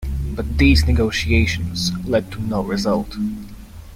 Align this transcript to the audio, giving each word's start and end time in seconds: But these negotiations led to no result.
But 0.35 0.57
these 0.57 0.87
negotiations 0.87 1.91
led 2.07 2.31
to 2.31 2.41
no 2.41 2.63
result. 2.63 3.15